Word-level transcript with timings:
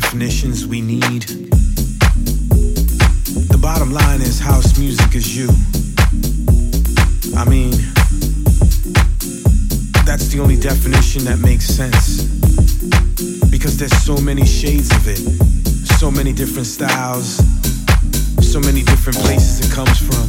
definitions 0.00 0.66
we 0.66 0.80
need. 0.80 1.24
The 3.52 3.58
bottom 3.60 3.92
line 3.92 4.22
is 4.22 4.40
house 4.40 4.78
music 4.78 5.14
is 5.14 5.36
you. 5.36 5.48
I 7.36 7.44
mean, 7.44 7.72
that's 10.06 10.28
the 10.28 10.40
only 10.40 10.56
definition 10.56 11.24
that 11.24 11.40
makes 11.40 11.66
sense. 11.66 12.24
Because 13.50 13.76
there's 13.76 13.94
so 14.02 14.16
many 14.16 14.46
shades 14.46 14.90
of 14.96 15.06
it, 15.06 15.20
so 16.00 16.10
many 16.10 16.32
different 16.32 16.68
styles, 16.68 17.36
so 18.40 18.60
many 18.60 18.80
different 18.82 19.18
places 19.18 19.60
it 19.60 19.70
comes 19.74 19.98
from, 19.98 20.24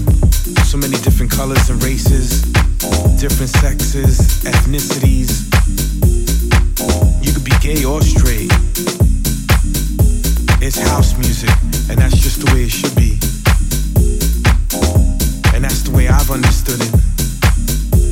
so 0.66 0.78
many 0.78 0.98
different 0.98 1.32
colors 1.32 1.70
and 1.70 1.82
races, 1.82 2.42
different 3.16 3.52
sexes, 3.64 4.44
ethnicities. 4.44 5.48
You 7.24 7.32
could 7.32 7.46
be 7.46 7.56
gay 7.62 7.86
or 7.86 8.02
straight. 8.02 8.52
It's 10.66 10.80
house 10.80 11.18
music, 11.18 11.50
and 11.90 12.00
that's 12.00 12.16
just 12.16 12.40
the 12.40 12.50
way 12.54 12.64
it 12.64 12.72
should 12.72 12.96
be. 12.96 13.20
And 15.54 15.62
that's 15.62 15.84
the 15.84 15.92
way 15.92 16.08
I've 16.08 16.32
understood 16.32 16.80
it 16.80 16.88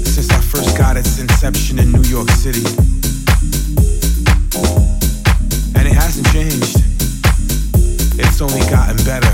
since 0.06 0.30
I 0.30 0.42
first 0.42 0.78
got 0.78 0.98
its 0.98 1.18
inception 1.18 1.80
in 1.80 1.94
New 1.94 2.04
York 2.04 2.30
City. 2.32 2.68
And 5.80 5.88
it 5.88 5.96
hasn't 5.96 6.28
changed, 6.36 6.76
it's 8.20 8.42
only 8.42 8.60
gotten 8.68 9.00
better. 9.08 9.32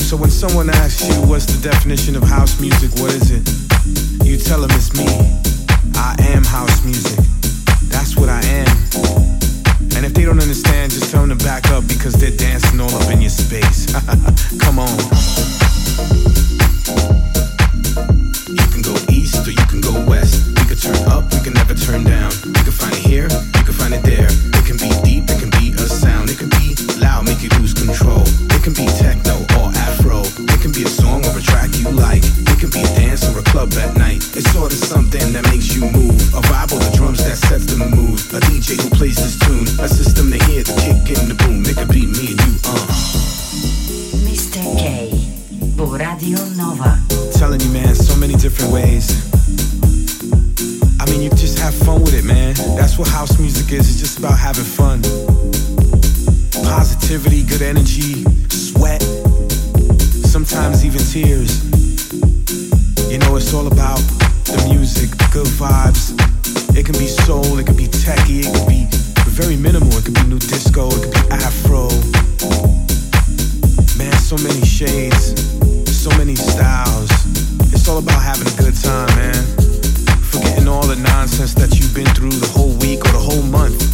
So 0.00 0.16
when 0.16 0.30
someone 0.30 0.70
asks 0.70 1.04
you 1.06 1.20
what's 1.28 1.44
the 1.44 1.60
definition 1.60 2.16
of 2.16 2.22
house 2.22 2.58
music, 2.62 2.88
what 2.96 3.12
is 3.12 3.28
it? 3.28 3.44
You 4.24 4.38
tell 4.38 4.62
them 4.62 4.70
it's 4.72 4.96
me. 4.96 5.04
I 6.00 6.16
am 6.32 6.44
house 6.44 6.82
music. 6.82 7.20
That's 7.92 8.16
what 8.16 8.30
I 8.30 8.40
am. 8.40 8.73
They 10.14 10.24
don't 10.24 10.40
understand, 10.40 10.92
just 10.92 11.10
tell 11.10 11.26
them 11.26 11.36
to 11.36 11.44
back 11.44 11.70
up 11.70 11.86
because 11.88 12.14
they're 12.14 12.30
dancing 12.30 12.80
all 12.80 12.94
up 12.94 13.10
in 13.10 13.20
your 13.20 13.30
space. 13.30 13.92
Come 14.60 14.78
on. 14.78 15.53
Positivity, 57.14 57.46
good 57.46 57.62
energy, 57.62 58.24
sweat, 58.50 59.00
sometimes 60.26 60.84
even 60.84 60.98
tears. 60.98 61.62
You 63.08 63.18
know, 63.18 63.36
it's 63.36 63.54
all 63.54 63.68
about 63.68 64.02
the 64.50 64.66
music, 64.68 65.10
the 65.10 65.28
good 65.32 65.46
vibes. 65.46 66.10
It 66.76 66.84
can 66.84 66.98
be 66.98 67.06
soul, 67.06 67.56
it 67.60 67.66
can 67.66 67.76
be 67.76 67.86
techie, 67.86 68.42
it 68.42 68.50
can 68.50 68.66
be 68.66 68.88
very 69.30 69.54
minimal. 69.56 69.96
It 69.96 70.06
can 70.06 70.14
be 70.14 70.24
new 70.24 70.40
disco, 70.40 70.88
it 70.90 71.02
can 71.02 71.12
be 71.12 71.30
afro. 71.30 71.86
Man, 73.96 74.12
so 74.18 74.34
many 74.42 74.66
shades, 74.66 75.38
so 75.86 76.10
many 76.18 76.34
styles. 76.34 77.10
It's 77.70 77.86
all 77.86 77.98
about 77.98 78.22
having 78.22 78.48
a 78.48 78.56
good 78.58 78.74
time, 78.74 79.06
man. 79.14 79.38
Forgetting 80.34 80.66
all 80.66 80.84
the 80.84 80.96
nonsense 80.96 81.54
that 81.54 81.78
you've 81.78 81.94
been 81.94 82.10
through 82.16 82.34
the 82.34 82.48
whole 82.48 82.74
week 82.82 83.06
or 83.06 83.12
the 83.12 83.22
whole 83.22 83.42
month. 83.42 83.93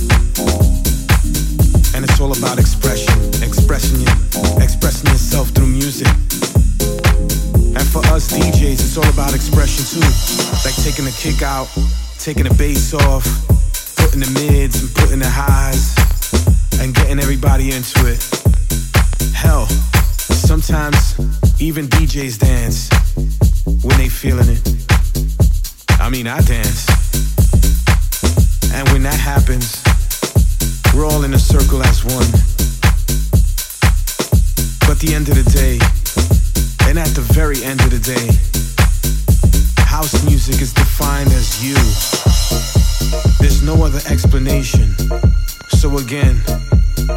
It's 2.20 2.38
all 2.38 2.44
about 2.44 2.58
expression, 2.58 3.18
expressing 3.42 4.00
you, 4.00 4.62
expressing 4.62 5.08
yourself 5.08 5.48
through 5.56 5.68
music. 5.68 6.06
And 6.06 7.86
for 7.88 8.04
us 8.12 8.28
DJs, 8.28 8.76
it's 8.76 8.98
all 8.98 9.08
about 9.08 9.34
expression 9.34 9.86
too. 9.88 10.04
Like 10.62 10.76
taking 10.84 11.06
the 11.06 11.16
kick 11.16 11.40
out, 11.40 11.68
taking 12.18 12.44
the 12.44 12.52
bass 12.58 12.92
off, 12.92 13.24
putting 13.96 14.20
the 14.20 14.30
mids 14.36 14.82
and 14.82 14.94
putting 14.96 15.18
the 15.18 15.30
highs, 15.30 15.96
and 16.78 16.94
getting 16.94 17.20
everybody 17.20 17.72
into 17.72 18.04
it. 18.04 18.20
Hell, 19.32 19.64
sometimes 19.64 21.16
even 21.58 21.86
DJs 21.86 22.38
dance 22.38 22.90
when 23.82 23.96
they 23.96 24.10
feeling 24.10 24.50
it. 24.50 24.60
I 25.98 26.10
mean, 26.10 26.26
I 26.26 26.42
dance. 26.42 26.84
And 28.74 28.86
when 28.90 29.04
that 29.04 29.18
happens, 29.18 29.79
we're 30.94 31.06
all 31.06 31.24
in 31.24 31.34
a 31.34 31.38
circle 31.38 31.82
as 31.82 32.04
one. 32.04 32.30
But 34.86 34.98
the 34.98 35.14
end 35.14 35.28
of 35.28 35.36
the 35.36 35.48
day, 35.50 35.78
and 36.88 36.98
at 36.98 37.08
the 37.14 37.22
very 37.32 37.62
end 37.62 37.80
of 37.80 37.90
the 37.90 37.98
day, 37.98 38.26
house 39.84 40.24
music 40.24 40.60
is 40.60 40.72
defined 40.72 41.30
as 41.32 41.62
you. 41.64 41.74
There's 43.38 43.62
no 43.62 43.84
other 43.84 44.00
explanation. 44.08 44.94
So 45.68 45.98
again, 45.98 46.36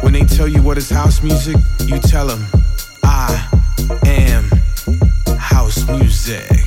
when 0.00 0.12
they 0.12 0.24
tell 0.24 0.48
you 0.48 0.62
what 0.62 0.78
is 0.78 0.90
house 0.90 1.22
music, 1.22 1.56
you 1.86 1.98
tell 1.98 2.26
them, 2.26 2.46
I 3.02 3.48
am 4.06 4.50
house 5.38 5.86
music. 5.88 6.63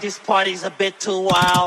This 0.00 0.18
party's 0.18 0.64
a 0.64 0.70
bit 0.70 0.98
too 0.98 1.20
wild. 1.20 1.59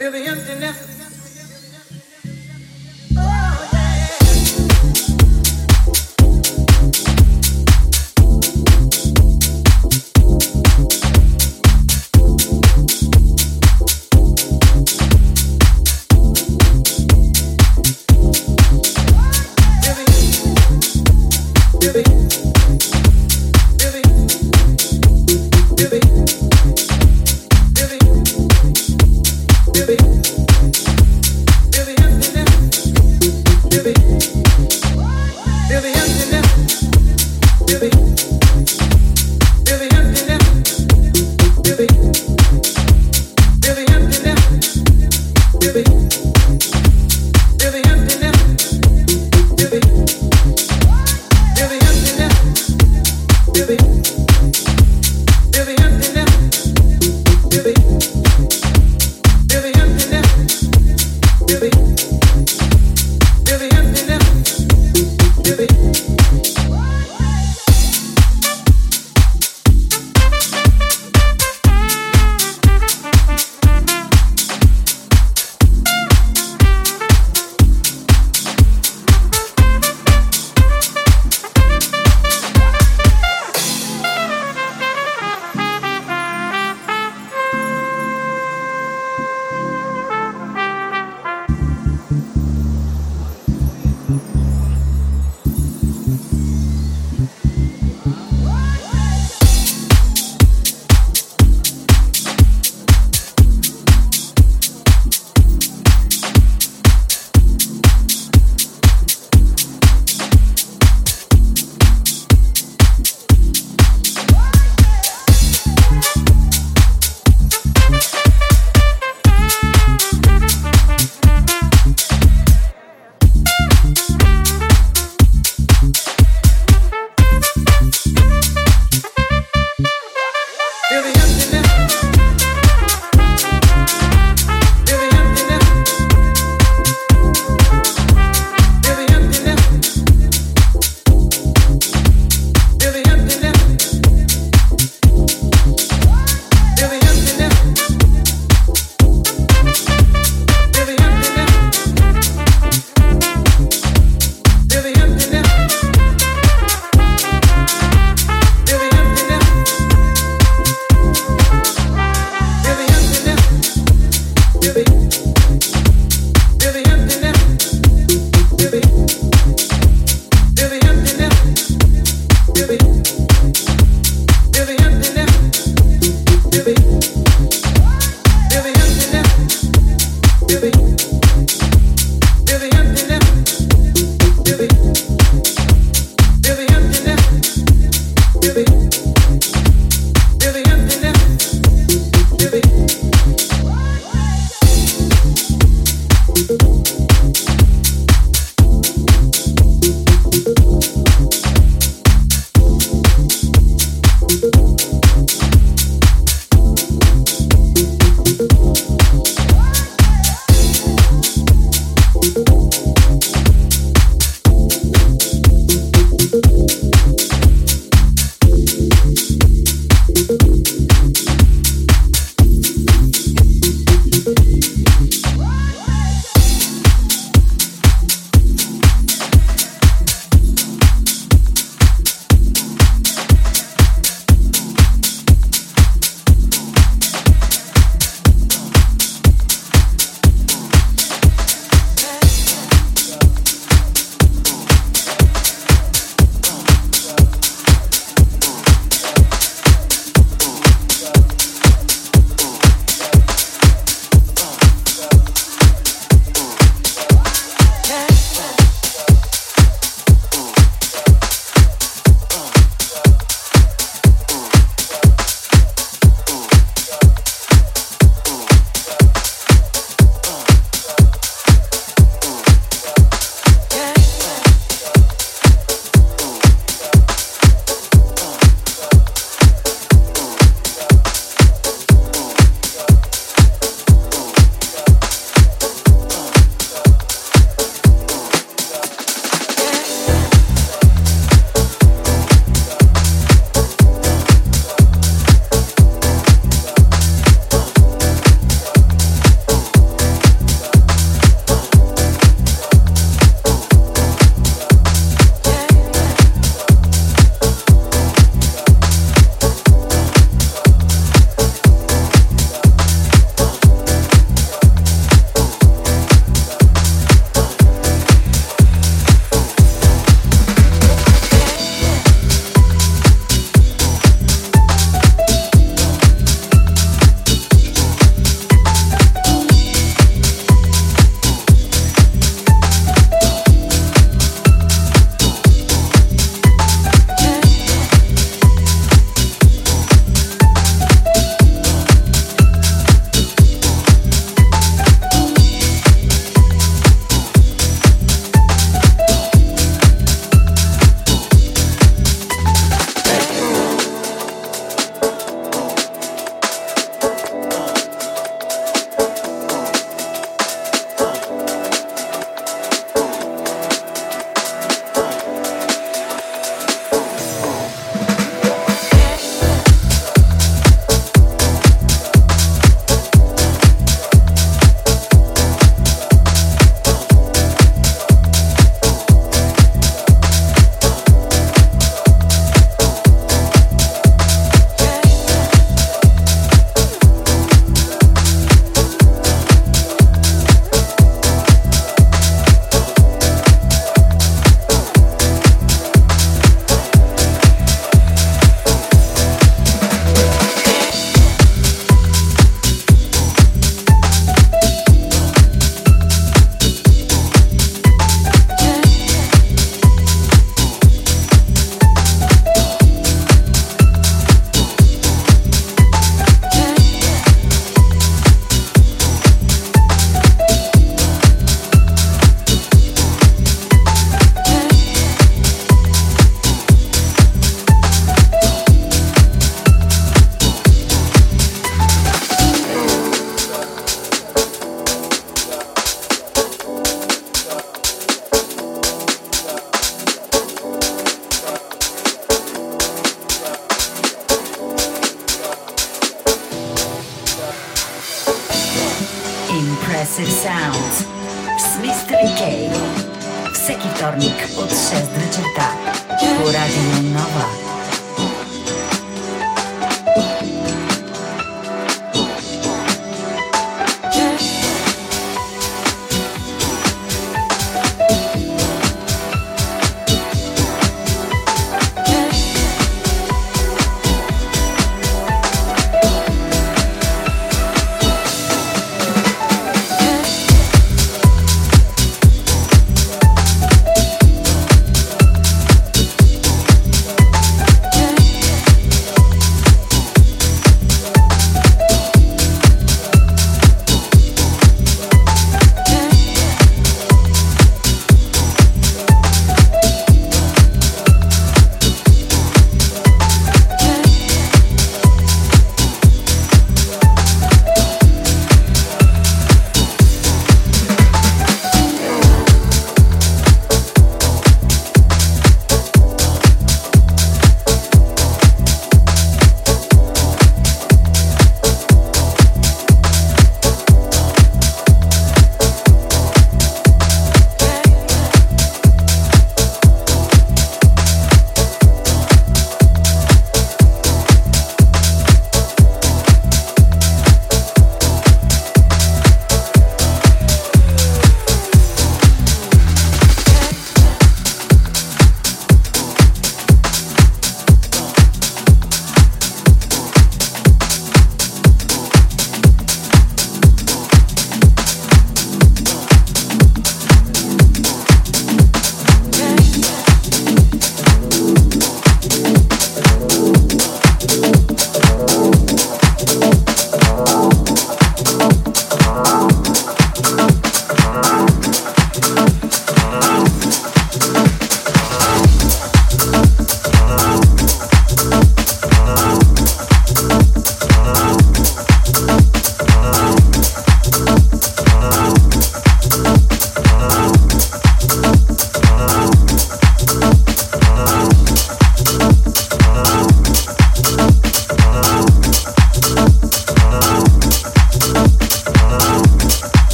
Baby 0.00 0.99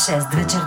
6 0.00 0.34
večer. 0.34 0.59